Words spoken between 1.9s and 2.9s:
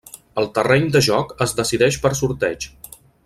per sorteig.